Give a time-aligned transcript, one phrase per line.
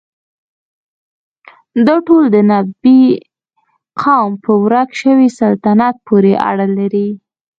[1.87, 3.01] دا ټول د نبطي
[4.01, 7.07] قوم په ورک شوي سلطنت پورې اړه لري.